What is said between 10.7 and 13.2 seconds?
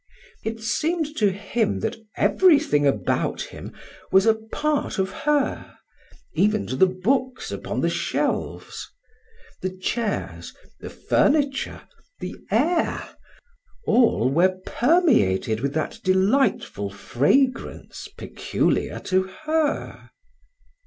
the furniture, the air